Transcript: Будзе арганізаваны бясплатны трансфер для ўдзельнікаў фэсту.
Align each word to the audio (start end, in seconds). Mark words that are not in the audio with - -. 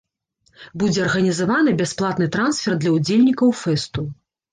Будзе 0.83 1.03
арганізаваны 1.07 1.73
бясплатны 1.81 2.27
трансфер 2.37 2.79
для 2.85 2.95
ўдзельнікаў 2.95 3.53
фэсту. 3.61 4.07